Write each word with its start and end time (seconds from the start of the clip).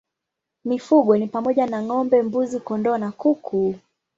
Mifugo 0.65 1.17
ni 1.17 1.27
pamoja 1.27 1.65
na 1.67 1.81
ng'ombe, 1.83 2.21
mbuzi, 2.21 2.57
kondoo 2.67 2.97
na 3.01 3.09
kuku. 3.11 3.61